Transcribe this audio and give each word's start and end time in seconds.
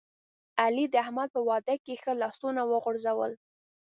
علی 0.63 0.85
د 0.89 0.93
احمد 1.03 1.29
په 1.35 1.41
واده 1.49 1.75
کې 1.83 1.93
ښه 2.01 2.13
لاسونه 2.21 2.61
وغورځول. 2.65 3.31